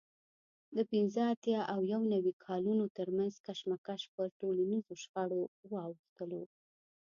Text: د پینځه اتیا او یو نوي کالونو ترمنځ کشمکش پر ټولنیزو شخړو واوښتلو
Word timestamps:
د 0.75 0.77
پینځه 0.91 1.21
اتیا 1.33 1.61
او 1.73 1.79
یو 1.93 2.01
نوي 2.13 2.33
کالونو 2.45 2.85
ترمنځ 2.97 3.33
کشمکش 3.47 4.01
پر 4.13 4.27
ټولنیزو 4.39 4.93
شخړو 5.03 5.41
واوښتلو 5.71 6.41